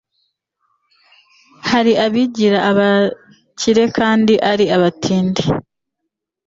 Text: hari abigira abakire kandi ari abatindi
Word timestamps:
hari 1.69 1.93
abigira 2.05 2.59
abakire 2.71 3.83
kandi 3.97 4.33
ari 4.51 4.65
abatindi 4.75 5.43